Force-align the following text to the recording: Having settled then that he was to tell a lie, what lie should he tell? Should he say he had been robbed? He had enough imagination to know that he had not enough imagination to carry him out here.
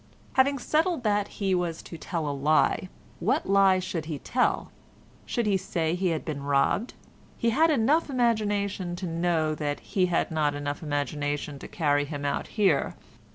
Having 0.33 0.57
settled 0.57 1.03
then 1.03 1.13
that 1.13 1.27
he 1.33 1.53
was 1.53 1.83
to 1.83 1.95
tell 1.95 2.27
a 2.27 2.33
lie, 2.33 2.89
what 3.19 3.47
lie 3.47 3.77
should 3.77 4.05
he 4.05 4.17
tell? 4.17 4.71
Should 5.27 5.45
he 5.45 5.57
say 5.57 5.93
he 5.93 6.07
had 6.07 6.25
been 6.25 6.41
robbed? 6.41 6.95
He 7.37 7.51
had 7.51 7.69
enough 7.69 8.09
imagination 8.09 8.95
to 8.95 9.05
know 9.05 9.53
that 9.53 9.79
he 9.81 10.07
had 10.07 10.31
not 10.31 10.55
enough 10.55 10.81
imagination 10.81 11.59
to 11.59 11.67
carry 11.67 12.05
him 12.05 12.25
out 12.25 12.47
here. 12.47 12.95